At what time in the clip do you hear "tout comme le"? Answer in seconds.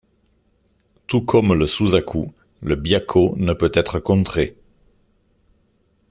1.05-1.67